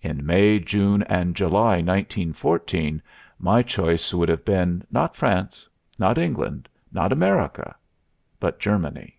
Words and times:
In 0.00 0.24
May, 0.24 0.58
June 0.58 1.02
and 1.02 1.36
July, 1.36 1.82
1914, 1.82 3.02
my 3.38 3.62
choice 3.62 4.14
would 4.14 4.30
have 4.30 4.42
been, 4.42 4.82
not 4.90 5.16
France, 5.16 5.68
not 5.98 6.16
England, 6.16 6.66
not 6.90 7.12
America, 7.12 7.76
but 8.38 8.58
Germany. 8.58 9.18